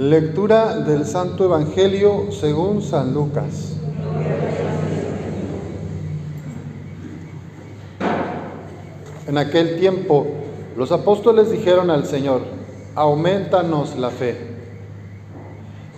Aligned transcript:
Lectura 0.00 0.78
del 0.78 1.04
Santo 1.04 1.44
Evangelio 1.44 2.32
según 2.32 2.80
San 2.80 3.12
Lucas. 3.12 3.74
En 9.26 9.36
aquel 9.36 9.78
tiempo 9.78 10.26
los 10.74 10.90
apóstoles 10.90 11.50
dijeron 11.50 11.90
al 11.90 12.06
Señor, 12.06 12.40
aumentanos 12.94 13.98
la 13.98 14.08
fe. 14.08 14.38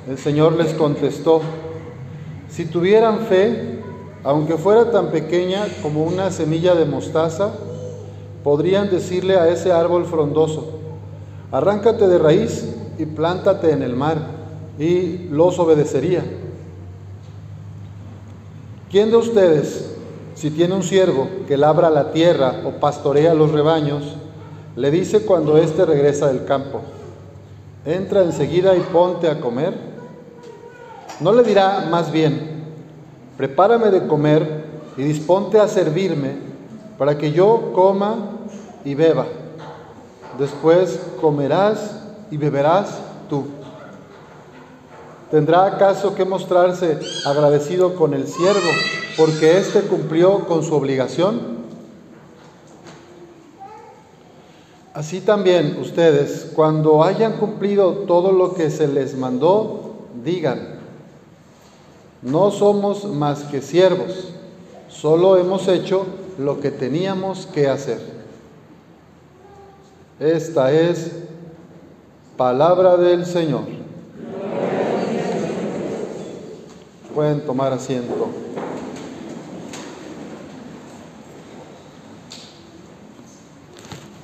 El 0.08 0.18
Señor 0.18 0.54
les 0.54 0.74
contestó, 0.74 1.40
si 2.48 2.64
tuvieran 2.64 3.20
fe, 3.26 3.78
aunque 4.24 4.56
fuera 4.56 4.90
tan 4.90 5.12
pequeña 5.12 5.68
como 5.80 6.02
una 6.02 6.32
semilla 6.32 6.74
de 6.74 6.86
mostaza, 6.86 7.52
podrían 8.42 8.90
decirle 8.90 9.36
a 9.36 9.46
ese 9.46 9.70
árbol 9.70 10.06
frondoso, 10.06 10.72
arráncate 11.52 12.08
de 12.08 12.18
raíz 12.18 12.81
y 13.02 13.06
plántate 13.06 13.72
en 13.72 13.82
el 13.82 13.96
mar, 13.96 14.18
y 14.78 15.28
los 15.28 15.58
obedecería. 15.58 16.22
¿Quién 18.90 19.10
de 19.10 19.16
ustedes, 19.16 19.96
si 20.36 20.50
tiene 20.50 20.74
un 20.74 20.84
siervo 20.84 21.28
que 21.48 21.56
labra 21.56 21.90
la 21.90 22.12
tierra 22.12 22.62
o 22.64 22.78
pastorea 22.78 23.34
los 23.34 23.50
rebaños, 23.50 24.04
le 24.76 24.90
dice 24.92 25.24
cuando 25.26 25.58
éste 25.58 25.84
regresa 25.84 26.28
del 26.28 26.44
campo, 26.44 26.80
entra 27.84 28.22
enseguida 28.22 28.76
y 28.76 28.80
ponte 28.80 29.28
a 29.28 29.40
comer? 29.40 29.74
¿No 31.18 31.32
le 31.32 31.42
dirá 31.42 31.88
más 31.90 32.12
bien, 32.12 32.62
prepárame 33.36 33.90
de 33.90 34.06
comer 34.06 34.64
y 34.96 35.02
disponte 35.02 35.58
a 35.58 35.66
servirme 35.66 36.36
para 36.98 37.18
que 37.18 37.32
yo 37.32 37.72
coma 37.74 38.14
y 38.84 38.94
beba? 38.94 39.26
Después 40.38 41.00
comerás 41.20 42.01
y 42.32 42.38
beberás 42.38 42.98
tú. 43.28 43.44
¿Tendrá 45.30 45.66
acaso 45.66 46.14
que 46.14 46.24
mostrarse 46.24 46.98
agradecido 47.26 47.94
con 47.94 48.14
el 48.14 48.26
siervo 48.26 48.70
porque 49.18 49.58
éste 49.58 49.82
cumplió 49.82 50.46
con 50.46 50.64
su 50.64 50.74
obligación? 50.74 51.62
Así 54.94 55.20
también 55.20 55.76
ustedes, 55.78 56.50
cuando 56.54 57.04
hayan 57.04 57.34
cumplido 57.34 57.92
todo 58.06 58.32
lo 58.32 58.54
que 58.54 58.70
se 58.70 58.88
les 58.88 59.14
mandó, 59.14 60.06
digan, 60.24 60.80
no 62.22 62.50
somos 62.50 63.04
más 63.04 63.42
que 63.44 63.60
siervos, 63.60 64.32
solo 64.88 65.36
hemos 65.36 65.68
hecho 65.68 66.06
lo 66.38 66.60
que 66.60 66.70
teníamos 66.70 67.46
que 67.46 67.68
hacer. 67.68 68.00
Esta 70.18 70.72
es 70.72 71.10
palabra 72.36 72.96
del 72.96 73.26
Señor. 73.26 73.62
Pueden 77.14 77.40
tomar 77.42 77.72
asiento. 77.72 78.28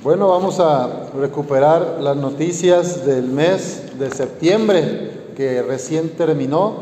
Bueno, 0.01 0.29
vamos 0.29 0.59
a 0.59 1.09
recuperar 1.19 1.97
las 1.99 2.15
noticias 2.15 3.05
del 3.05 3.27
mes 3.27 3.99
de 3.99 4.09
septiembre 4.09 5.11
que 5.35 5.61
recién 5.61 6.09
terminó, 6.11 6.73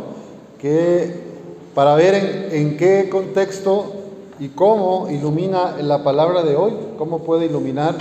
que 0.61 1.27
para 1.73 1.95
ver 1.95 2.13
en, 2.15 2.47
en, 2.51 2.77
qué 2.77 3.09
contexto 3.09 3.91
y 4.39 4.49
cómo 4.49 5.07
ilumina 5.09 5.77
la 5.81 6.03
palabra 6.03 6.43
de 6.43 6.55
hoy, 6.55 6.73
cómo 6.97 7.19
puede 7.19 7.47
iluminar 7.47 7.95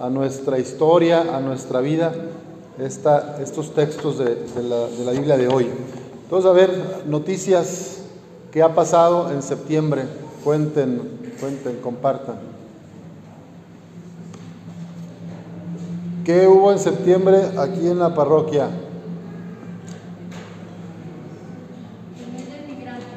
a 0.00 0.10
nuestra 0.10 0.58
historia, 0.58 1.36
a 1.36 1.40
nuestra 1.40 1.80
vida, 1.80 2.12
esta, 2.78 3.38
estos 3.40 3.74
textos 3.74 4.18
de, 4.18 4.36
la, 4.62 4.86
de 4.88 5.04
la 5.04 5.12
Biblia 5.12 5.36
de 5.36 5.48
hoy. 5.48 5.68
Entonces, 6.22 6.50
a 6.50 6.52
ver, 6.52 7.04
noticias 7.06 7.98
que 8.50 8.62
ha 8.62 8.74
pasado 8.74 9.30
en 9.32 9.42
septiembre, 9.42 10.04
cuenten, 10.42 11.34
cuenten, 11.40 11.76
compartan. 11.80 12.36
¿Qué 16.24 16.48
hubo 16.48 16.72
en 16.72 16.78
septiembre 16.78 17.38
aquí 17.58 17.86
en 17.86 17.98
la 17.98 18.14
parroquia? 18.14 18.68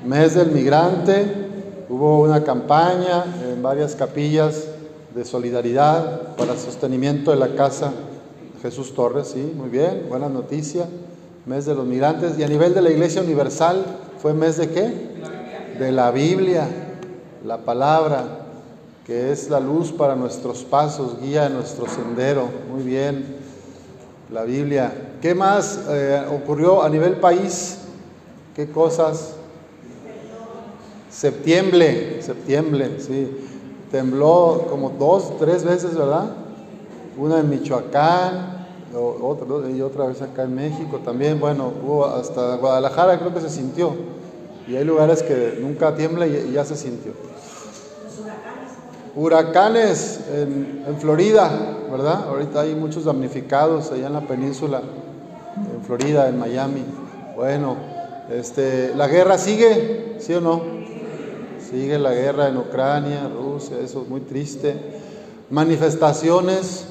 Mes 0.05 0.35
del 0.35 0.51
migrante. 0.51 1.45
Hubo 1.89 2.21
una 2.21 2.43
campaña 2.43 3.23
en 3.49 3.63
varias 3.63 3.95
capillas 3.95 4.67
de 5.15 5.23
solidaridad 5.23 6.35
para 6.35 6.51
el 6.51 6.59
sostenimiento 6.59 7.31
de 7.31 7.37
la 7.37 7.55
casa 7.55 7.93
Jesús 8.67 8.93
Torres, 8.93 9.29
sí, 9.29 9.53
muy 9.55 9.69
bien, 9.69 10.07
buena 10.09 10.27
noticia. 10.27 10.89
Mes 11.45 11.65
de 11.65 11.73
los 11.73 11.85
migrantes. 11.85 12.37
Y 12.37 12.43
a 12.43 12.49
nivel 12.49 12.73
de 12.73 12.81
la 12.81 12.89
Iglesia 12.89 13.21
Universal, 13.21 13.85
¿fue 14.21 14.33
mes 14.33 14.57
de 14.57 14.69
qué? 14.71 14.93
De 15.79 15.93
la 15.93 16.11
Biblia, 16.11 16.67
la 17.45 17.59
palabra 17.59 18.25
que 19.05 19.31
es 19.31 19.49
la 19.49 19.61
luz 19.61 19.93
para 19.93 20.17
nuestros 20.17 20.65
pasos, 20.65 21.15
guía 21.21 21.47
nuestro 21.47 21.87
sendero. 21.87 22.49
Muy 22.69 22.83
bien, 22.83 23.37
la 24.33 24.43
Biblia. 24.43 24.91
¿Qué 25.21 25.33
más 25.33 25.85
eh, 25.87 26.25
ocurrió 26.29 26.83
a 26.83 26.89
nivel 26.89 27.21
país? 27.21 27.77
¿Qué 28.53 28.69
cosas? 28.69 29.35
Septiembre, 31.09 32.21
septiembre, 32.21 32.97
sí. 32.99 33.29
Tembló 33.89 34.67
como 34.69 34.89
dos, 34.89 35.37
tres 35.39 35.63
veces, 35.63 35.95
¿verdad? 35.95 36.31
Una 37.17 37.39
en 37.39 37.49
Michoacán, 37.49 38.56
otra, 38.95 39.69
y 39.69 39.81
otra 39.81 40.07
vez 40.07 40.21
acá 40.21 40.43
en 40.43 40.55
México 40.55 40.99
también. 41.03 41.39
Bueno, 41.39 41.71
hubo 41.83 42.05
hasta 42.05 42.55
Guadalajara 42.55 43.19
creo 43.19 43.33
que 43.33 43.41
se 43.41 43.49
sintió. 43.49 43.93
Y 44.67 44.75
hay 44.75 44.83
lugares 44.83 45.23
que 45.23 45.59
nunca 45.61 45.95
tiembla 45.95 46.27
y 46.27 46.51
ya 46.51 46.65
se 46.65 46.75
sintió 46.75 47.13
huracanes 49.17 50.19
en, 50.31 50.83
en, 50.87 50.97
Florida, 50.97 51.49
¿verdad? 51.91 52.27
Ahorita 52.27 52.61
hay 52.61 52.75
muchos 52.75 53.05
damnificados 53.05 53.91
allá 53.91 54.07
en 54.07 54.13
la 54.13 54.21
península, 54.21 54.79
en 54.79 55.83
Florida, 55.83 56.29
en 56.29 56.37
Miami. 56.37 56.83
Bueno, 57.35 57.77
este, 58.31 58.93
la 58.95 59.07
guerra 59.07 59.39
sigue, 59.39 60.17
¿sí 60.19 60.35
o 60.35 60.41
no? 60.41 60.61
Sigue 61.67 61.97
la 61.97 62.13
guerra 62.13 62.47
en 62.47 62.57
Ucrania, 62.57 63.27
Rusia, 63.27 63.77
eso 63.83 64.03
es 64.03 64.07
muy 64.07 64.21
triste. 64.21 64.75
Manifestaciones 65.49 66.85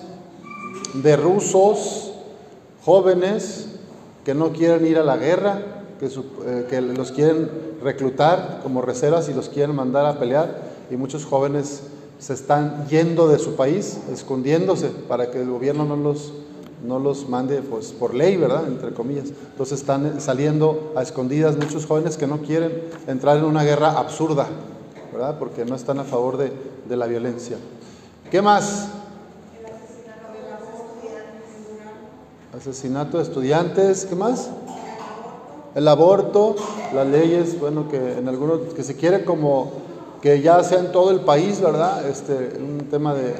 de 1.02 1.16
rusos 1.16 2.12
jóvenes 2.84 3.68
que 4.24 4.34
no 4.34 4.52
quieren 4.52 4.86
ir 4.86 4.98
a 4.98 5.04
la 5.04 5.16
guerra, 5.16 5.62
que, 5.98 6.06
eh, 6.06 6.66
que 6.68 6.80
los 6.80 7.12
quieren 7.12 7.50
reclutar 7.82 8.60
como 8.62 8.82
reservas 8.82 9.28
y 9.28 9.34
los 9.34 9.48
quieren 9.48 9.74
mandar 9.74 10.06
a 10.06 10.18
pelear, 10.18 10.62
y 10.90 10.96
muchos 10.96 11.24
jóvenes 11.24 11.82
se 12.18 12.32
están 12.32 12.86
yendo 12.88 13.28
de 13.28 13.38
su 13.38 13.56
país, 13.56 13.98
escondiéndose 14.12 14.88
para 14.88 15.30
que 15.30 15.42
el 15.42 15.50
gobierno 15.50 15.84
no 15.84 15.96
los, 15.96 16.32
no 16.86 16.98
los 16.98 17.28
mande 17.28 17.60
pues, 17.62 17.92
por 17.92 18.14
ley, 18.14 18.36
¿verdad? 18.36 18.66
Entre 18.66 18.92
comillas. 18.92 19.26
Entonces 19.50 19.80
están 19.80 20.20
saliendo 20.20 20.92
a 20.96 21.02
escondidas 21.02 21.56
muchos 21.56 21.86
jóvenes 21.86 22.16
que 22.16 22.26
no 22.26 22.38
quieren 22.38 22.82
entrar 23.06 23.36
en 23.36 23.44
una 23.44 23.64
guerra 23.64 23.92
absurda, 23.98 24.46
¿verdad? 25.12 25.38
Porque 25.38 25.64
no 25.64 25.74
están 25.74 25.98
a 25.98 26.04
favor 26.04 26.36
de, 26.36 26.52
de 26.88 26.96
la 26.96 27.06
violencia. 27.06 27.58
¿Qué 28.30 28.40
más? 28.40 28.88
Asesinato 32.56 33.18
de 33.18 33.24
estudiantes, 33.24 34.06
¿qué 34.06 34.14
más? 34.14 34.48
El 35.74 35.86
aborto, 35.88 36.56
las 36.94 37.06
leyes, 37.06 37.60
bueno, 37.60 37.86
que 37.90 38.14
en 38.16 38.28
algunos, 38.28 38.72
que 38.72 38.82
se 38.82 38.96
quiere 38.96 39.26
como 39.26 39.72
que 40.22 40.40
ya 40.40 40.62
sea 40.64 40.78
en 40.78 40.90
todo 40.90 41.10
el 41.10 41.20
país, 41.20 41.60
¿verdad? 41.60 42.08
Este, 42.08 42.56
un 42.58 42.86
tema 42.90 43.12
de 43.12 43.34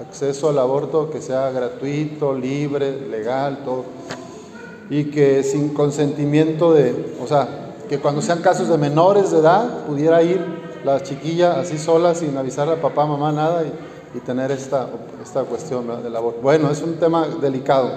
acceso 0.00 0.50
al 0.50 0.60
aborto 0.60 1.10
que 1.10 1.20
sea 1.20 1.50
gratuito, 1.50 2.34
libre, 2.34 3.08
legal, 3.08 3.64
todo. 3.64 3.84
Y 4.90 5.06
que 5.06 5.42
sin 5.42 5.70
consentimiento 5.70 6.72
de, 6.72 7.16
o 7.20 7.26
sea, 7.26 7.74
que 7.88 7.98
cuando 7.98 8.22
sean 8.22 8.42
casos 8.42 8.68
de 8.68 8.78
menores 8.78 9.32
de 9.32 9.38
edad, 9.38 9.86
pudiera 9.86 10.22
ir 10.22 10.40
la 10.84 11.02
chiquilla 11.02 11.58
así 11.58 11.78
sola, 11.78 12.14
sin 12.14 12.36
avisar 12.36 12.68
a 12.68 12.80
papá, 12.80 13.06
mamá, 13.06 13.32
nada, 13.32 13.64
y, 13.64 13.72
y 14.14 14.20
tener 14.20 14.50
esta, 14.52 14.88
esta 15.22 15.42
cuestión 15.42 15.86
¿verdad? 15.86 16.02
del. 16.02 16.14
Bueno, 16.40 16.70
es 16.70 16.80
un 16.82 16.94
tema 16.94 17.26
delicado. 17.40 17.90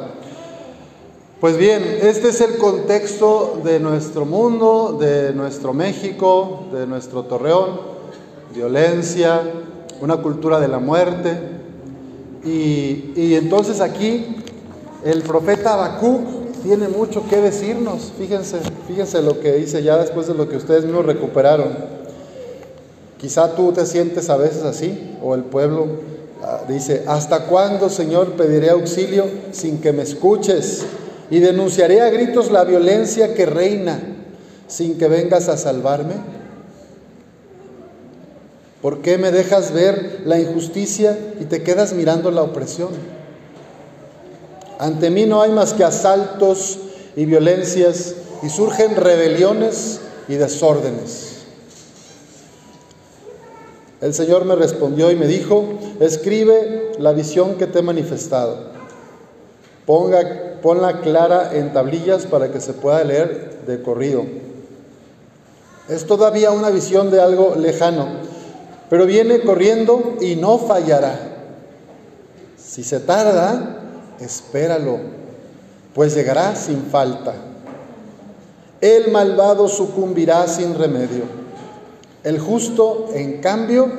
Pues 1.40 1.56
bien, 1.56 1.84
este 2.02 2.30
es 2.30 2.42
el 2.42 2.58
contexto 2.58 3.62
de 3.64 3.80
nuestro 3.80 4.26
mundo, 4.26 4.98
de 5.00 5.34
nuestro 5.34 5.72
México, 5.72 6.64
de 6.74 6.88
nuestro 6.88 7.24
Torreón, 7.24 7.80
violencia, 8.56 9.42
una 10.02 10.18
cultura 10.18 10.60
de 10.60 10.68
la 10.68 10.80
muerte. 10.80 11.38
Y, 12.44 13.14
y 13.16 13.36
entonces 13.36 13.82
aquí 13.82 14.38
el 15.04 15.22
profeta 15.22 15.74
Habacuc 15.74 16.48
tiene 16.64 16.88
mucho 16.88 17.24
que 17.30 17.38
decirnos. 17.38 18.12
Fíjense, 18.18 18.58
fíjense 18.88 19.22
lo 19.22 19.40
que 19.40 19.54
dice 19.54 19.84
ya 19.84 19.98
después 19.98 20.26
de 20.26 20.34
lo 20.34 20.50
que 20.50 20.58
ustedes 20.58 20.86
mismos 20.86 21.06
recuperaron. 21.06 21.97
Quizá 23.18 23.56
tú 23.56 23.72
te 23.72 23.86
sientes 23.86 24.30
a 24.30 24.38
veces 24.38 24.64
así, 24.64 25.18
o 25.24 25.36
el 25.36 25.44
pueblo 25.44 25.88
dice, 26.68 27.04
¿hasta 27.08 27.46
cuándo, 27.46 27.90
Señor, 27.90 28.34
pediré 28.34 28.70
auxilio 28.70 29.26
sin 29.52 29.80
que 29.80 29.92
me 29.92 30.04
escuches? 30.04 30.86
y 31.30 31.40
denunciaré 31.40 32.02
a 32.02 32.10
gritos 32.10 32.52
la 32.52 32.64
violencia 32.64 33.34
que 33.34 33.46
reina 33.46 34.00
sin 34.68 34.98
que 34.98 35.08
vengas 35.08 35.50
a 35.50 35.58
salvarme. 35.58 36.16
¿Por 38.82 39.02
qué 39.02 39.18
me 39.18 39.32
dejas 39.32 39.74
ver 39.74 40.22
la 40.26 40.40
injusticia 40.40 41.18
y 41.40 41.46
te 41.46 41.64
quedas 41.64 41.94
mirando 41.94 42.32
la 42.32 42.44
opresión? 42.44 42.90
Ante 44.80 45.10
mí 45.10 45.26
no 45.26 45.42
hay 45.42 45.52
más 45.52 45.74
que 45.74 45.84
asaltos 45.84 46.80
y 47.16 47.26
violencias 47.26 48.16
y 48.44 48.50
surgen 48.50 48.96
rebeliones 48.96 50.02
y 50.28 50.36
desórdenes. 50.36 51.27
El 54.00 54.14
Señor 54.14 54.46
me 54.46 54.56
respondió 54.56 55.10
y 55.10 55.16
me 55.16 55.26
dijo, 55.26 55.66
escribe 56.00 56.92
la 57.00 57.14
visión 57.14 57.56
que 57.56 57.66
te 57.66 57.80
he 57.80 57.82
manifestado. 57.82 58.58
Ponga, 59.88 60.60
ponla 60.62 61.02
clara 61.02 61.52
en 61.54 61.74
tablillas 61.74 62.28
para 62.28 62.52
que 62.52 62.62
se 62.62 62.74
pueda 62.74 63.04
leer 63.04 63.64
de 63.66 63.82
corrido. 63.82 64.24
Es 65.90 66.06
todavía 66.06 66.52
una 66.52 66.70
visión 66.70 67.10
de 67.10 67.22
algo 67.22 67.56
lejano, 67.56 68.08
pero 68.90 69.06
viene 69.06 69.42
corriendo 69.42 70.18
y 70.22 70.36
no 70.36 70.60
fallará. 70.60 71.18
Si 72.58 72.84
se 72.84 73.00
tarda, 73.00 73.80
espéralo, 74.20 75.00
pues 75.96 76.14
llegará 76.14 76.56
sin 76.56 76.84
falta. 76.84 77.34
El 78.80 79.12
malvado 79.12 79.68
sucumbirá 79.68 80.46
sin 80.48 80.76
remedio. 80.76 81.47
El 82.28 82.40
justo, 82.40 83.08
en 83.14 83.40
cambio, 83.40 83.90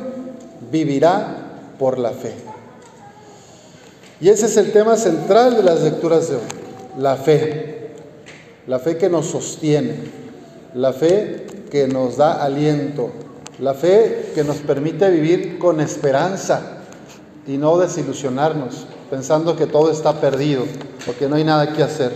vivirá 0.71 1.73
por 1.79 1.99
la 1.99 2.11
fe. 2.11 2.35
Y 4.21 4.29
ese 4.29 4.45
es 4.45 4.59
el 4.59 4.71
tema 4.71 4.99
central 4.99 5.57
de 5.57 5.63
las 5.63 5.81
lecturas 5.81 6.29
de 6.29 6.37
hoy, 6.37 6.43
la 6.99 7.17
fe. 7.17 7.89
La 8.67 8.81
fe 8.81 8.99
que 8.99 9.09
nos 9.09 9.29
sostiene, 9.29 9.95
la 10.75 10.93
fe 10.93 11.47
que 11.71 11.89
nos 11.89 12.19
da 12.19 12.45
aliento, 12.45 13.09
la 13.61 13.73
fe 13.73 14.33
que 14.35 14.45
nos 14.45 14.59
permite 14.59 15.09
vivir 15.09 15.59
con 15.59 15.81
esperanza 15.81 16.81
y 17.47 17.57
no 17.57 17.79
desilusionarnos, 17.79 18.89
pensando 19.09 19.57
que 19.57 19.65
todo 19.65 19.91
está 19.91 20.21
perdido 20.21 20.65
o 21.09 21.19
que 21.19 21.31
no 21.31 21.37
hay 21.37 21.45
nada 21.45 21.73
que 21.73 21.83
hacer. 21.83 22.13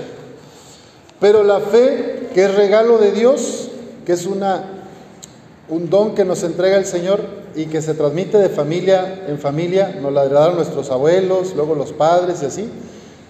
Pero 1.19 1.43
la 1.43 1.61
fe 1.61 2.29
que 2.35 2.45
es 2.45 2.55
regalo 2.55 2.99
de 2.99 3.13
Dios, 3.13 3.71
que 4.05 4.13
es 4.13 4.27
una, 4.27 4.72
un 5.69 5.89
don 5.89 6.15
que 6.15 6.25
nos 6.25 6.43
entrega 6.43 6.77
el 6.77 6.87
Señor 6.87 7.21
y 7.55 7.67
que 7.67 7.83
se 7.83 7.95
transmite 7.95 8.39
de 8.39 8.49
familia 8.49 9.25
en 9.29 9.39
familia, 9.39 9.99
nos 10.01 10.13
la 10.13 10.25
heredaron 10.25 10.57
nuestros 10.57 10.91
abuelos, 10.91 11.55
luego 11.55 11.75
los 11.75 11.93
padres 11.93 12.43
y 12.43 12.47
así. 12.47 12.69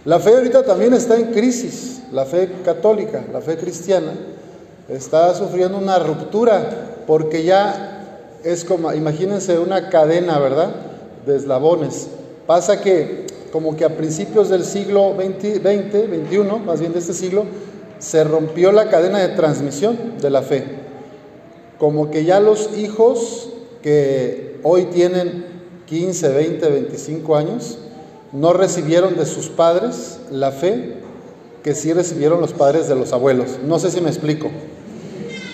La 0.04 0.18
fe 0.18 0.30
ahorita 0.30 0.64
también 0.64 0.94
está 0.94 1.16
en 1.16 1.32
crisis, 1.32 2.02
la 2.12 2.24
fe 2.24 2.50
católica, 2.64 3.24
la 3.32 3.40
fe 3.40 3.56
cristiana, 3.56 4.12
está 4.88 5.34
sufriendo 5.34 5.78
una 5.78 5.98
ruptura 5.98 7.04
porque 7.06 7.44
ya 7.44 8.38
es 8.44 8.64
como, 8.64 8.92
imagínense 8.92 9.58
una 9.58 9.88
cadena, 9.88 10.38
¿verdad? 10.38 10.74
De 11.24 11.36
eslabones. 11.36 12.08
Pasa 12.46 12.80
que 12.80 13.26
como 13.52 13.76
que 13.76 13.84
a 13.84 13.96
principios 13.96 14.48
del 14.48 14.64
siglo 14.64 15.14
XX, 15.14 15.62
21, 15.62 16.58
más 16.58 16.80
bien 16.80 16.92
de 16.92 16.98
este 16.98 17.12
siglo, 17.12 17.44
se 17.98 18.24
rompió 18.24 18.72
la 18.72 18.88
cadena 18.88 19.18
de 19.20 19.28
transmisión 19.28 20.14
de 20.20 20.30
la 20.30 20.42
fe. 20.42 20.81
Como 21.82 22.12
que 22.12 22.24
ya 22.24 22.38
los 22.38 22.78
hijos 22.78 23.48
que 23.82 24.60
hoy 24.62 24.84
tienen 24.84 25.44
15, 25.86 26.28
20, 26.28 26.70
25 26.70 27.34
años, 27.34 27.76
no 28.30 28.52
recibieron 28.52 29.16
de 29.16 29.26
sus 29.26 29.48
padres 29.48 30.20
la 30.30 30.52
fe 30.52 30.98
que 31.64 31.74
sí 31.74 31.92
recibieron 31.92 32.40
los 32.40 32.52
padres 32.52 32.86
de 32.86 32.94
los 32.94 33.12
abuelos. 33.12 33.58
No 33.66 33.80
sé 33.80 33.90
si 33.90 34.00
me 34.00 34.10
explico. 34.10 34.48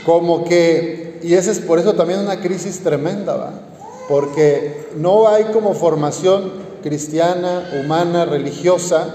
Como 0.04 0.44
que, 0.44 1.18
y 1.22 1.32
ese 1.32 1.50
es 1.50 1.60
por 1.60 1.78
eso 1.78 1.94
también 1.94 2.20
una 2.20 2.42
crisis 2.42 2.80
tremenda, 2.80 3.34
¿va? 3.34 3.52
Porque 4.06 4.88
no 4.98 5.28
hay 5.28 5.44
como 5.44 5.72
formación 5.72 6.52
cristiana, 6.82 7.70
humana, 7.82 8.26
religiosa, 8.26 9.14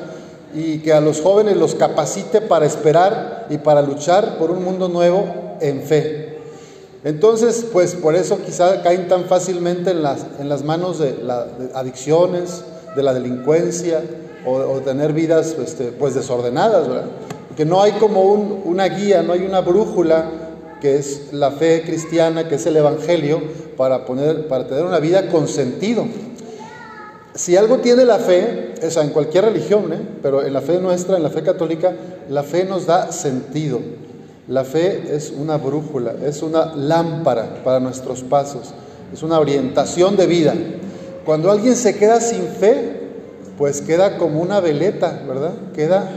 y 0.55 0.79
que 0.79 0.93
a 0.93 0.99
los 0.99 1.21
jóvenes 1.21 1.57
los 1.57 1.75
capacite 1.75 2.41
para 2.41 2.65
esperar 2.65 3.45
y 3.51 3.59
para 3.59 3.83
luchar 3.83 4.39
por 4.39 4.49
un 4.49 4.63
mundo 4.63 4.89
nuevo 4.89 5.27
en 5.61 5.83
fe. 5.83 6.22
Entonces, 7.03 7.65
pues 7.71 7.95
por 7.95 8.15
eso 8.15 8.39
quizá 8.45 8.81
caen 8.81 9.07
tan 9.07 9.25
fácilmente 9.25 9.91
en 9.91 10.03
las, 10.03 10.25
en 10.39 10.47
las 10.47 10.63
manos 10.63 10.99
de, 10.99 11.17
las 11.21 11.47
adicciones, 11.73 12.63
de 12.95 13.03
la 13.03 13.13
delincuencia 13.13 14.01
o, 14.45 14.79
tener 14.81 15.13
vidas 15.13 15.55
este, 15.57 15.85
pues 15.85 16.15
desordenadas, 16.15 16.87
¿verdad? 16.87 17.05
Que 17.55 17.65
no 17.65 17.81
hay 17.81 17.93
como 17.93 18.21
una 18.23 18.87
guía, 18.87 19.21
no 19.21 19.33
hay 19.33 19.45
una 19.45 19.61
brújula 19.61 20.25
que 20.81 20.97
es 20.97 21.31
la 21.31 21.51
fe 21.51 21.83
cristiana, 21.85 22.47
que 22.47 22.55
es 22.55 22.65
el 22.65 22.75
Evangelio, 22.75 23.41
para, 23.77 24.05
poner, 24.05 24.47
para 24.47 24.67
tener 24.67 24.83
una 24.83 24.99
vida 24.99 25.29
con 25.29 25.47
sentido 25.47 26.05
si 27.35 27.57
algo 27.57 27.77
tiene 27.77 28.05
la 28.05 28.19
fe, 28.19 28.75
o 28.85 28.91
sea, 28.91 29.03
en 29.03 29.09
cualquier 29.09 29.45
religión, 29.45 29.91
¿eh? 29.91 30.01
pero 30.21 30.43
en 30.43 30.53
la 30.53 30.61
fe 30.61 30.79
nuestra, 30.79 31.17
en 31.17 31.23
la 31.23 31.29
fe 31.29 31.41
católica, 31.41 31.93
la 32.29 32.43
fe 32.43 32.65
nos 32.65 32.85
da 32.85 33.11
sentido. 33.11 33.79
La 34.47 34.65
fe 34.65 35.15
es 35.15 35.31
una 35.31 35.57
brújula, 35.57 36.15
es 36.25 36.41
una 36.41 36.75
lámpara 36.75 37.61
para 37.63 37.79
nuestros 37.79 38.23
pasos, 38.23 38.73
es 39.13 39.23
una 39.23 39.39
orientación 39.39 40.17
de 40.17 40.27
vida. 40.27 40.53
Cuando 41.25 41.49
alguien 41.49 41.77
se 41.77 41.97
queda 41.97 42.19
sin 42.19 42.47
fe, 42.47 43.03
pues 43.57 43.81
queda 43.81 44.17
como 44.17 44.41
una 44.41 44.59
veleta, 44.59 45.23
¿verdad? 45.25 45.53
Queda 45.73 46.09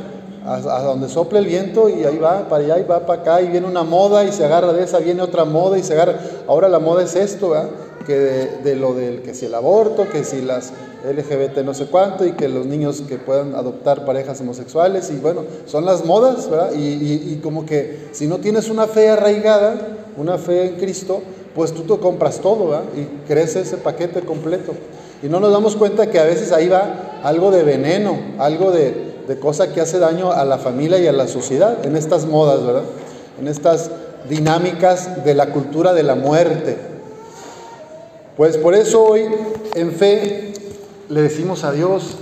a, 0.45 0.83
donde 0.83 1.09
sople 1.09 1.39
el 1.39 1.47
viento 1.47 1.89
y 1.89 2.05
ahí 2.05 2.19
va 2.19 2.49
para 2.49 2.65
allá 2.65 2.79
y 2.79 2.85
va 2.85 3.07
para 3.07 3.21
acá 3.21 3.43
y 3.43 3.49
viene 3.49 3.67
una 3.67 3.85
moda 3.85 4.25
y 4.25 4.33
se 4.33 4.45
agarra 4.45 4.73
de 4.73 4.83
esa, 4.83 4.99
viene 4.99 5.23
otra 5.23 5.45
moda 5.45 5.79
y 5.79 5.83
se 5.83 5.93
agarra. 5.93 6.19
Ahora 6.49 6.69
la 6.69 6.81
moda 6.81 7.05
es 7.05 7.15
esto, 7.15 7.51
¿verdad? 7.51 7.71
Que 8.07 8.17
de, 8.63 8.77
lo 8.77 8.95
del 8.95 9.23
que 9.23 9.35
si 9.35 9.47
el 9.47 9.55
aborto, 9.55 10.09
que 10.09 10.23
si 10.23 10.41
las 10.41 10.73
LGBT 11.05 11.59
no 11.59 11.75
sé 11.75 11.87
cuánto 11.87 12.25
y 12.25 12.33
que 12.33 12.49
los 12.49 12.67
niños 12.67 13.03
que 13.09 13.17
puedan 13.17 13.55
adoptar 13.55 14.05
parejas 14.05 14.41
homosexuales 14.41 15.11
y 15.11 15.17
bueno, 15.17 15.43
son 15.67 15.85
las 15.85 16.05
modas, 16.05 16.49
¿verdad? 16.49 16.71
Y, 16.75 17.41
como 17.43 17.67
que 17.67 18.09
si 18.13 18.27
no 18.27 18.39
tienes 18.39 18.69
una 18.69 18.87
fe 18.87 19.11
arraigada, 19.11 19.75
una 20.17 20.39
fe 20.39 20.67
en 20.67 20.77
Cristo, 20.77 21.21
pues 21.55 21.73
tú 21.73 21.83
te 21.83 22.01
compras 22.01 22.41
todo, 22.41 22.69
¿verdad? 22.69 22.85
Y 22.97 23.27
crece 23.27 23.61
ese 23.61 23.77
paquete 23.77 24.21
completo. 24.21 24.73
Y 25.23 25.29
no 25.29 25.41
nos 25.41 25.53
damos 25.53 25.77
cuenta 25.77 26.09
que 26.09 26.19
a 26.19 26.25
veces 26.25 26.53
ahí 26.53 26.69
va 26.69 27.21
algo 27.23 27.51
de 27.51 27.63
veneno, 27.63 28.19
algo 28.39 28.71
de, 28.71 29.17
de 29.27 29.39
cosa 29.39 29.73
que 29.73 29.81
hace 29.81 29.99
daño 29.99 30.33
a 30.33 30.45
la 30.45 30.59
familia 30.59 30.99
y 30.99 31.07
a 31.07 31.13
la 31.13 31.27
sociedad 31.27 31.85
en 31.85 31.97
estas 31.97 32.27
modas, 32.27 32.65
¿verdad? 32.65 32.85
En 33.41 33.49
estas 33.49 33.91
dinámicas 34.29 35.25
de 35.25 35.35
la 35.35 35.53
cultura 35.53 35.93
de 35.93 36.03
la 36.03 36.15
muerte. 36.15 36.96
Pues 38.37 38.59
por 38.59 38.75
eso 38.75 39.03
hoy 39.03 39.23
en 39.75 39.93
fe 39.93 40.53
le 41.09 41.23
decimos 41.23 41.65
a 41.65 41.73
Dios, 41.73 42.19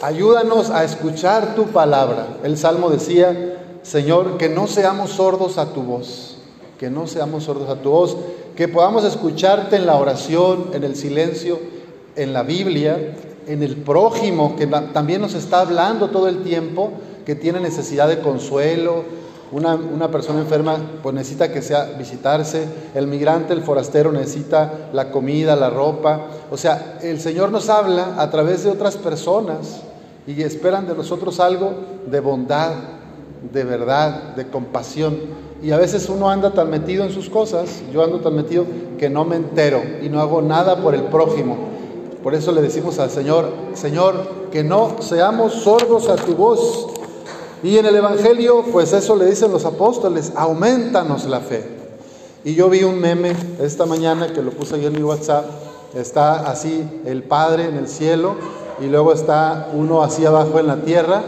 ayúdanos 0.00 0.70
a 0.70 0.84
escuchar 0.84 1.56
tu 1.56 1.64
palabra. 1.64 2.36
El 2.44 2.56
Salmo 2.56 2.88
decía, 2.88 3.58
Señor, 3.82 4.38
que 4.38 4.48
no 4.48 4.68
seamos 4.68 5.10
sordos 5.10 5.58
a 5.58 5.72
tu 5.72 5.82
voz, 5.82 6.36
que 6.78 6.88
no 6.88 7.08
seamos 7.08 7.44
sordos 7.44 7.68
a 7.68 7.82
tu 7.82 7.90
voz, 7.90 8.16
que 8.54 8.68
podamos 8.68 9.02
escucharte 9.02 9.74
en 9.74 9.86
la 9.86 9.96
oración, 9.96 10.70
en 10.72 10.84
el 10.84 10.94
silencio, 10.94 11.58
en 12.14 12.32
la 12.32 12.44
Biblia, 12.44 13.16
en 13.48 13.64
el 13.64 13.74
prójimo, 13.76 14.54
que 14.54 14.68
también 14.68 15.20
nos 15.20 15.34
está 15.34 15.62
hablando 15.62 16.10
todo 16.10 16.28
el 16.28 16.44
tiempo, 16.44 16.92
que 17.24 17.34
tiene 17.34 17.58
necesidad 17.58 18.06
de 18.06 18.20
consuelo, 18.20 19.02
una, 19.52 20.10
persona 20.10 20.40
enferma 20.40 20.76
pues 21.02 21.14
necesita 21.14 21.52
que 21.52 21.62
sea 21.62 21.94
visitarse, 21.98 22.64
el 22.94 23.06
migrante, 23.06 23.52
el 23.52 23.62
forastero 23.62 24.10
necesita 24.10 24.88
la 24.92 25.10
comida, 25.10 25.54
la 25.54 25.70
ropa. 25.70 26.26
O 26.50 26.56
sea, 26.56 26.98
el 27.02 27.20
Señor 27.20 27.52
nos 27.52 27.68
habla 27.68 28.20
a 28.20 28.30
través 28.30 28.64
de 28.64 28.70
otras 28.70 28.96
personas 28.96 29.82
y 30.26 30.42
esperan 30.42 30.86
de 30.86 30.94
nosotros 30.94 31.38
algo 31.38 31.72
de 32.10 32.20
bondad, 32.20 32.72
de 33.52 33.64
verdad, 33.64 34.34
de 34.34 34.48
compasión. 34.48 35.16
Y 35.62 35.70
a 35.70 35.78
veces 35.78 36.08
uno 36.08 36.28
anda 36.28 36.52
tan 36.52 36.68
metido 36.68 37.04
en 37.04 37.12
sus 37.12 37.30
cosas, 37.30 37.82
yo 37.92 38.02
ando 38.02 38.20
tan 38.20 38.34
metido 38.34 38.66
que 38.98 39.08
no 39.08 39.24
me 39.24 39.36
entero 39.36 39.80
y 40.02 40.08
no 40.08 40.20
hago 40.20 40.42
nada 40.42 40.82
por 40.82 40.94
el 40.94 41.02
prójimo. 41.04 41.56
Por 42.22 42.34
eso 42.34 42.50
le 42.50 42.60
decimos 42.60 42.98
al 42.98 43.10
Señor, 43.10 43.50
Señor, 43.74 44.48
que 44.50 44.64
no 44.64 44.96
seamos 45.00 45.54
sordos 45.54 46.08
a 46.08 46.16
tu 46.16 46.34
voz, 46.34 46.88
y 47.62 47.78
en 47.78 47.86
el 47.86 47.96
Evangelio, 47.96 48.64
pues 48.70 48.92
eso 48.92 49.16
le 49.16 49.26
dicen 49.26 49.50
los 49.50 49.64
apóstoles, 49.64 50.32
aumentanos 50.36 51.24
la 51.24 51.40
fe. 51.40 51.64
Y 52.44 52.54
yo 52.54 52.68
vi 52.68 52.84
un 52.84 53.00
meme 53.00 53.34
esta 53.60 53.86
mañana 53.86 54.32
que 54.32 54.42
lo 54.42 54.50
puse 54.50 54.76
ahí 54.76 54.86
en 54.86 54.92
mi 54.92 55.02
WhatsApp, 55.02 55.46
está 55.94 56.48
así 56.50 56.86
el 57.04 57.22
Padre 57.22 57.64
en 57.64 57.76
el 57.76 57.88
cielo 57.88 58.36
y 58.80 58.86
luego 58.86 59.12
está 59.12 59.68
uno 59.72 60.02
así 60.02 60.24
abajo 60.26 60.60
en 60.60 60.66
la 60.66 60.76
tierra, 60.76 61.22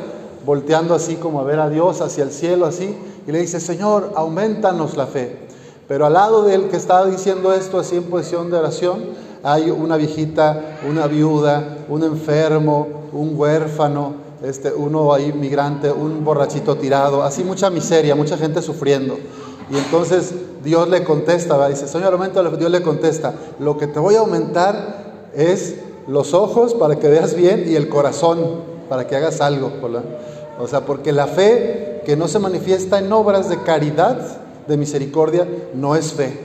volteando 0.44 0.94
así 0.94 1.16
como 1.16 1.40
a 1.40 1.44
ver 1.44 1.60
a 1.60 1.70
Dios 1.70 2.00
hacia 2.00 2.24
el 2.24 2.30
cielo 2.30 2.66
así, 2.66 2.96
y 3.26 3.32
le 3.32 3.40
dice, 3.40 3.58
Señor, 3.58 4.12
aumentanos 4.14 4.96
la 4.96 5.06
fe. 5.06 5.48
Pero 5.88 6.06
al 6.06 6.12
lado 6.12 6.42
de 6.42 6.54
él 6.54 6.68
que 6.68 6.76
estaba 6.76 7.06
diciendo 7.06 7.52
esto 7.52 7.78
así 7.78 7.96
en 7.96 8.04
posición 8.04 8.50
de 8.50 8.58
oración, 8.58 9.06
hay 9.42 9.70
una 9.70 9.96
viejita, 9.96 10.78
una 10.88 11.06
viuda, 11.06 11.78
un 11.88 12.02
enfermo, 12.02 12.86
un 13.12 13.32
huérfano, 13.34 14.27
este, 14.42 14.72
uno 14.72 15.12
ahí 15.12 15.32
migrante, 15.32 15.90
un 15.90 16.24
borrachito 16.24 16.76
tirado, 16.76 17.22
así 17.22 17.44
mucha 17.44 17.70
miseria, 17.70 18.14
mucha 18.14 18.36
gente 18.36 18.62
sufriendo. 18.62 19.18
Y 19.70 19.76
entonces 19.76 20.32
Dios 20.64 20.88
le 20.88 21.04
contesta, 21.04 21.56
¿va? 21.56 21.68
dice, 21.68 21.86
Señor, 21.88 22.12
aumenta, 22.12 22.42
Dios 22.42 22.70
le 22.70 22.82
contesta, 22.82 23.34
lo 23.58 23.76
que 23.76 23.86
te 23.86 23.98
voy 23.98 24.14
a 24.14 24.20
aumentar 24.20 25.30
es 25.34 25.76
los 26.06 26.34
ojos 26.34 26.74
para 26.74 26.98
que 26.98 27.08
veas 27.08 27.34
bien 27.34 27.64
y 27.68 27.76
el 27.76 27.88
corazón 27.88 28.62
para 28.88 29.06
que 29.06 29.16
hagas 29.16 29.40
algo. 29.40 29.72
O 30.58 30.66
sea, 30.66 30.86
porque 30.86 31.12
la 31.12 31.26
fe 31.26 32.02
que 32.06 32.16
no 32.16 32.28
se 32.28 32.38
manifiesta 32.38 32.98
en 32.98 33.12
obras 33.12 33.48
de 33.48 33.62
caridad, 33.62 34.38
de 34.66 34.76
misericordia, 34.76 35.46
no 35.74 35.94
es 35.96 36.12
fe, 36.14 36.38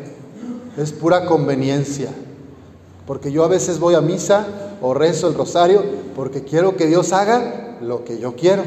es 0.77 0.91
pura 0.91 1.25
conveniencia. 1.25 2.09
Porque 3.07 3.31
yo 3.31 3.43
a 3.43 3.47
veces 3.47 3.79
voy 3.79 3.95
a 3.95 4.01
misa 4.01 4.45
o 4.81 4.93
rezo 4.93 5.27
el 5.27 5.33
rosario 5.33 5.83
porque 6.15 6.43
quiero 6.43 6.75
que 6.75 6.87
Dios 6.87 7.13
haga 7.13 7.72
lo 7.83 8.03
que 8.03 8.19
yo 8.19 8.35
quiero, 8.35 8.63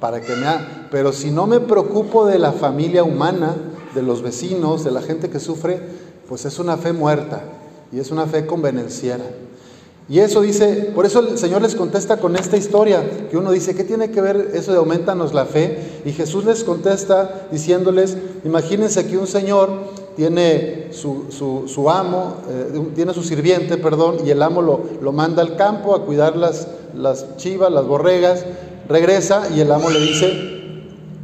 para 0.00 0.20
que 0.20 0.34
me 0.36 0.46
haga. 0.46 0.88
Pero 0.90 1.12
si 1.12 1.30
no 1.30 1.46
me 1.46 1.60
preocupo 1.60 2.26
de 2.26 2.38
la 2.38 2.52
familia 2.52 3.04
humana, 3.04 3.54
de 3.94 4.02
los 4.02 4.22
vecinos, 4.22 4.84
de 4.84 4.90
la 4.90 5.02
gente 5.02 5.30
que 5.30 5.38
sufre, 5.38 5.80
pues 6.28 6.44
es 6.44 6.58
una 6.58 6.76
fe 6.76 6.92
muerta 6.92 7.42
y 7.92 7.98
es 7.98 8.10
una 8.10 8.26
fe 8.26 8.46
convenenciera. 8.46 9.24
Y 10.08 10.18
eso 10.18 10.40
dice, 10.40 10.90
por 10.94 11.06
eso 11.06 11.20
el 11.20 11.38
Señor 11.38 11.62
les 11.62 11.76
contesta 11.76 12.16
con 12.16 12.36
esta 12.36 12.56
historia, 12.56 13.28
que 13.30 13.36
uno 13.36 13.52
dice, 13.52 13.74
¿qué 13.74 13.84
tiene 13.84 14.10
que 14.10 14.20
ver 14.20 14.50
eso 14.54 14.72
de 14.72 14.78
aumentanos 14.78 15.32
la 15.32 15.46
fe? 15.46 16.02
Y 16.04 16.12
Jesús 16.12 16.44
les 16.44 16.64
contesta 16.64 17.46
diciéndoles, 17.52 18.16
imagínense 18.44 19.06
que 19.06 19.16
un 19.16 19.26
señor 19.26 19.70
tiene 20.16 20.88
su, 20.92 21.26
su, 21.30 21.90
amo, 21.90 22.34
eh, 22.50 22.90
tiene 22.94 23.14
su 23.14 23.22
sirviente, 23.22 23.78
perdón, 23.78 24.18
y 24.26 24.30
el 24.30 24.42
amo 24.42 24.60
lo, 24.60 24.80
lo 25.00 25.12
manda 25.12 25.40
al 25.40 25.56
campo 25.56 25.94
a 25.94 26.04
cuidar 26.04 26.36
las, 26.36 26.66
las 26.94 27.36
chivas, 27.36 27.70
las 27.72 27.86
borregas, 27.86 28.44
regresa 28.88 29.48
y 29.54 29.60
el 29.60 29.70
amo 29.70 29.90
le 29.90 30.00
dice, 30.00 30.52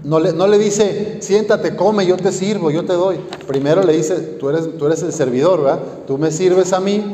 no 0.05 0.21
le, 0.21 0.33
no 0.33 0.47
le, 0.47 0.59
dice, 0.59 1.19
siéntate, 1.21 1.77
come, 1.77 2.07
yo 2.07 2.17
te 2.17 2.33
sirvo, 2.33 2.71
yo 2.71 2.85
te 2.85 2.93
doy. 2.93 3.19
Primero 3.47 3.83
le 3.83 3.97
dice, 3.97 4.17
tú 4.17 4.49
eres, 4.49 4.79
tú 4.79 4.87
eres 4.87 5.03
el 5.03 5.13
servidor. 5.13 5.79
Tú 6.07 6.19
me 6.19 6.31
sirves 6.31 6.73
a 6.73 6.81
mí, 6.81 7.05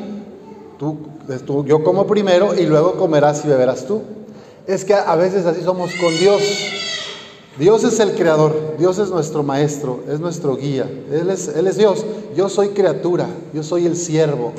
tú, 0.78 0.98
tú, 1.46 1.64
yo 1.64 1.82
como 1.82 2.06
primero 2.06 2.54
y 2.54 2.66
luego 2.66 2.92
comerás 2.92 3.44
y 3.44 3.48
beberás 3.48 3.86
tú. 3.86 4.02
Es 4.66 4.84
que 4.84 4.94
a 4.94 5.16
veces 5.16 5.46
así 5.46 5.62
somos 5.62 5.92
con 5.94 6.16
Dios. 6.18 6.42
Dios 7.58 7.84
es 7.84 8.00
el 8.00 8.14
creador, 8.14 8.74
Dios 8.78 8.98
es 8.98 9.10
nuestro 9.10 9.44
maestro, 9.44 10.00
es 10.08 10.18
nuestro 10.18 10.56
guía, 10.56 10.90
Él 11.12 11.30
es, 11.30 11.48
Él 11.48 11.68
es 11.68 11.76
Dios. 11.76 12.04
Yo 12.36 12.48
soy 12.48 12.70
criatura, 12.70 13.28
yo 13.52 13.62
soy 13.62 13.86
el 13.86 13.96
siervo. 13.96 14.52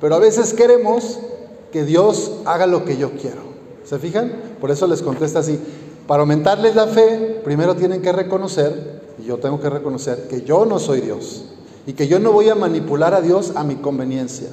Pero 0.00 0.14
a 0.14 0.18
veces 0.18 0.54
queremos 0.54 1.18
que 1.76 1.84
Dios 1.84 2.32
haga 2.46 2.66
lo 2.66 2.86
que 2.86 2.96
yo 2.96 3.10
quiero. 3.20 3.42
¿Se 3.84 3.98
fijan? 3.98 4.32
Por 4.62 4.70
eso 4.70 4.86
les 4.86 5.02
contesta 5.02 5.40
así. 5.40 5.60
Para 6.06 6.22
aumentarles 6.22 6.74
la 6.74 6.86
fe, 6.86 7.42
primero 7.44 7.76
tienen 7.76 8.00
que 8.00 8.12
reconocer, 8.12 9.02
y 9.18 9.24
yo 9.24 9.36
tengo 9.36 9.60
que 9.60 9.68
reconocer, 9.68 10.26
que 10.26 10.40
yo 10.40 10.64
no 10.64 10.78
soy 10.78 11.02
Dios 11.02 11.44
y 11.86 11.92
que 11.92 12.08
yo 12.08 12.18
no 12.18 12.32
voy 12.32 12.48
a 12.48 12.54
manipular 12.54 13.12
a 13.12 13.20
Dios 13.20 13.52
a 13.56 13.62
mi 13.62 13.74
conveniencia. 13.74 14.48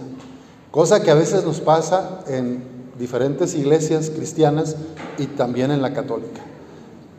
Cosa 0.70 1.02
que 1.02 1.12
a 1.12 1.14
veces 1.14 1.46
nos 1.46 1.62
pasa 1.62 2.26
en 2.28 2.62
diferentes 3.00 3.56
iglesias 3.56 4.10
cristianas 4.10 4.76
y 5.18 5.28
también 5.28 5.72
en 5.72 5.82
la 5.82 5.94
católica. 5.94 6.42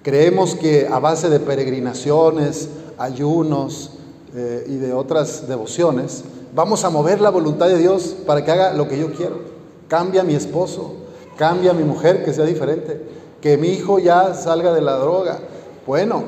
Creemos 0.02 0.54
que 0.54 0.86
a 0.86 0.98
base 0.98 1.30
de 1.30 1.40
peregrinaciones, 1.40 2.68
ayunos 2.98 3.92
eh, 4.34 4.66
y 4.68 4.76
de 4.76 4.92
otras 4.92 5.48
devociones, 5.48 6.24
vamos 6.54 6.84
a 6.84 6.90
mover 6.90 7.22
la 7.22 7.30
voluntad 7.30 7.68
de 7.68 7.78
Dios 7.78 8.14
para 8.26 8.44
que 8.44 8.50
haga 8.50 8.74
lo 8.74 8.86
que 8.86 8.98
yo 8.98 9.10
quiero. 9.14 9.53
Cambia 9.88 10.22
mi 10.22 10.34
esposo, 10.34 10.94
cambia 11.36 11.72
mi 11.72 11.84
mujer, 11.84 12.24
que 12.24 12.32
sea 12.32 12.44
diferente 12.44 13.14
que 13.44 13.58
mi 13.58 13.68
hijo 13.68 13.98
ya 13.98 14.32
salga 14.32 14.72
de 14.72 14.80
la 14.80 14.96
droga. 14.96 15.38
Bueno, 15.86 16.24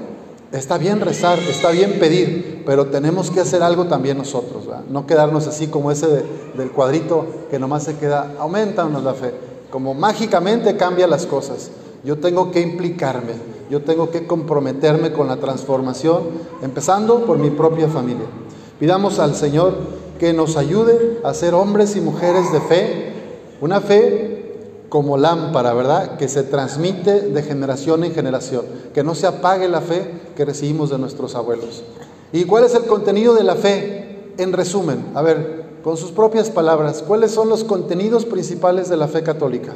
está 0.52 0.76
bien 0.76 1.00
rezar, 1.00 1.38
está 1.38 1.70
bien 1.70 1.98
pedir, 1.98 2.62
pero 2.66 2.88
tenemos 2.88 3.30
que 3.30 3.40
hacer 3.40 3.62
algo 3.62 3.86
también 3.86 4.18
nosotros, 4.18 4.64
no 4.90 5.06
quedarnos 5.06 5.46
así 5.46 5.68
como 5.68 5.90
ese 5.90 6.08
del 6.58 6.70
cuadrito 6.72 7.24
que 7.50 7.58
nomás 7.58 7.84
se 7.84 7.96
queda, 7.96 8.34
aumentanos 8.38 9.02
la 9.02 9.14
fe, 9.14 9.32
como 9.70 9.94
mágicamente 9.94 10.76
cambia 10.76 11.06
las 11.06 11.24
cosas. 11.24 11.70
Yo 12.04 12.18
tengo 12.18 12.50
que 12.50 12.60
implicarme, 12.60 13.32
yo 13.70 13.80
tengo 13.80 14.10
que 14.10 14.26
comprometerme 14.26 15.14
con 15.14 15.26
la 15.26 15.38
transformación, 15.38 16.20
empezando 16.60 17.24
por 17.24 17.38
mi 17.38 17.48
propia 17.48 17.88
familia. 17.88 18.26
Pidamos 18.78 19.18
al 19.18 19.34
Señor 19.34 19.72
que 20.18 20.34
nos 20.34 20.58
ayude 20.58 21.18
a 21.24 21.32
ser 21.32 21.54
hombres 21.54 21.96
y 21.96 22.02
mujeres 22.02 22.52
de 22.52 22.60
fe, 22.60 23.05
una 23.60 23.80
fe 23.80 24.46
como 24.88 25.16
lámpara, 25.16 25.74
¿verdad? 25.74 26.16
Que 26.16 26.28
se 26.28 26.42
transmite 26.42 27.20
de 27.20 27.42
generación 27.42 28.04
en 28.04 28.12
generación, 28.12 28.64
que 28.94 29.02
no 29.02 29.14
se 29.14 29.26
apague 29.26 29.68
la 29.68 29.80
fe 29.80 30.10
que 30.36 30.44
recibimos 30.44 30.90
de 30.90 30.98
nuestros 30.98 31.34
abuelos. 31.34 31.82
¿Y 32.32 32.44
cuál 32.44 32.64
es 32.64 32.74
el 32.74 32.84
contenido 32.84 33.34
de 33.34 33.44
la 33.44 33.56
fe? 33.56 34.32
En 34.38 34.52
resumen, 34.52 35.12
a 35.14 35.22
ver, 35.22 35.64
con 35.82 35.96
sus 35.96 36.12
propias 36.12 36.50
palabras, 36.50 37.02
¿cuáles 37.06 37.30
son 37.30 37.48
los 37.48 37.64
contenidos 37.64 38.26
principales 38.26 38.88
de 38.88 38.96
la 38.96 39.08
fe 39.08 39.22
católica? 39.22 39.74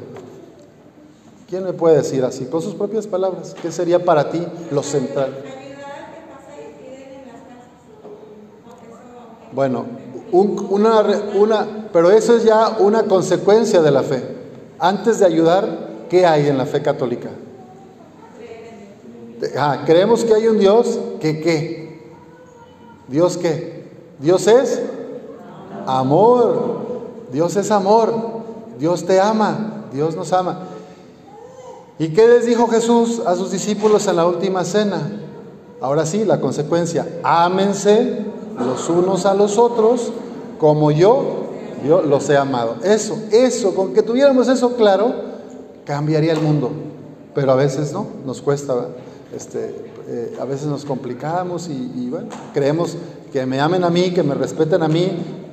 ¿Quién 1.48 1.64
me 1.64 1.72
puede 1.72 1.96
decir 1.96 2.24
así? 2.24 2.44
Con 2.44 2.62
sus 2.62 2.74
propias 2.74 3.06
palabras, 3.06 3.56
¿qué 3.60 3.72
sería 3.72 4.04
para 4.04 4.30
ti 4.30 4.46
lo 4.70 4.82
central? 4.82 5.30
Bueno, 9.52 9.86
una, 10.32 11.02
una, 11.34 11.88
pero 11.92 12.10
eso 12.10 12.36
es 12.36 12.44
ya 12.44 12.76
una 12.78 13.04
consecuencia 13.04 13.82
de 13.82 13.90
la 13.90 14.02
fe. 14.02 14.22
Antes 14.78 15.18
de 15.18 15.26
ayudar, 15.26 16.06
¿qué 16.08 16.26
hay 16.26 16.48
en 16.48 16.58
la 16.58 16.66
fe 16.66 16.82
católica? 16.82 17.30
Ah, 19.56 19.82
creemos 19.86 20.24
que 20.24 20.34
hay 20.34 20.46
un 20.46 20.58
Dios 20.58 20.98
que 21.20 21.40
qué. 21.40 22.00
¿Dios 23.08 23.36
qué? 23.36 23.84
Dios 24.18 24.46
es 24.46 24.80
amor. 25.86 26.80
Dios 27.32 27.56
es 27.56 27.70
amor. 27.70 28.12
Dios 28.78 29.04
te 29.04 29.20
ama. 29.20 29.86
Dios 29.92 30.14
nos 30.14 30.32
ama. 30.32 30.60
¿Y 31.98 32.10
qué 32.10 32.26
les 32.28 32.46
dijo 32.46 32.66
Jesús 32.68 33.20
a 33.26 33.34
sus 33.34 33.50
discípulos 33.50 34.06
en 34.06 34.16
la 34.16 34.26
última 34.26 34.64
cena? 34.64 35.10
Ahora 35.80 36.06
sí, 36.06 36.24
la 36.24 36.40
consecuencia. 36.40 37.06
Ámense 37.22 38.29
los 38.60 38.88
unos 38.88 39.26
a 39.26 39.34
los 39.34 39.58
otros 39.58 40.12
como 40.58 40.90
yo 40.90 41.40
yo 41.86 42.02
los 42.02 42.28
he 42.28 42.36
amado. 42.36 42.76
Eso, 42.82 43.18
eso, 43.32 43.74
con 43.74 43.92
que 43.92 44.02
tuviéramos 44.02 44.48
eso 44.48 44.74
claro, 44.76 45.12
cambiaría 45.84 46.32
el 46.32 46.40
mundo. 46.40 46.70
Pero 47.34 47.52
a 47.52 47.54
veces 47.54 47.92
no, 47.92 48.06
nos 48.26 48.42
cuesta, 48.42 48.88
este, 49.34 49.74
eh, 50.08 50.36
a 50.40 50.44
veces 50.44 50.66
nos 50.66 50.84
complicamos 50.84 51.68
y, 51.68 52.08
bueno, 52.10 52.28
creemos 52.52 52.96
que 53.32 53.46
me 53.46 53.60
amen 53.60 53.84
a 53.84 53.90
mí, 53.90 54.10
que 54.10 54.22
me 54.22 54.34
respeten 54.34 54.82
a 54.82 54.88
mí, 54.88 55.10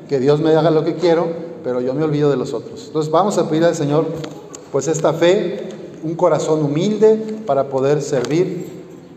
que 0.10 0.20
Dios 0.20 0.42
me 0.42 0.56
haga 0.56 0.72
lo 0.72 0.84
que 0.84 0.96
quiero, 0.96 1.28
pero 1.64 1.82
yo 1.82 1.94
me 1.94 2.04
olvido 2.04 2.30
de 2.30 2.38
los 2.38 2.54
otros. 2.54 2.86
Entonces 2.88 3.12
vamos 3.12 3.38
a 3.38 3.48
pedir 3.50 3.64
al 3.64 3.76
Señor 3.76 4.06
pues 4.72 4.88
esta 4.88 5.14
fe, 5.14 5.70
un 6.04 6.16
corazón 6.16 6.64
humilde 6.64 7.42
para 7.46 7.70
poder 7.70 8.02
servir 8.02 8.68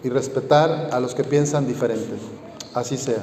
y 0.02 0.08
respetar 0.08 0.90
a 0.92 1.00
los 1.00 1.14
que 1.14 1.24
piensan 1.24 1.66
diferente. 1.66 2.12
Así 2.74 2.96
sea. 2.96 3.22